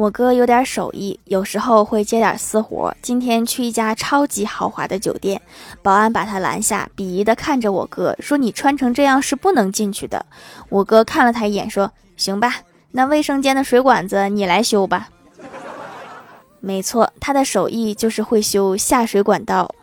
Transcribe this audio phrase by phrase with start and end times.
[0.00, 5.38] 我哥有点手艺有时候会接点私活今天去一家超级豪华的酒店
[5.82, 10.24] 保安把他拦下鄙夷的看着我哥说你穿成这样是不能进去的。
[10.70, 15.10] 我哥看了他一眼说行吧那卫生间的水管子你来修吧。
[16.60, 19.74] 没错他的手艺就是会修下水管道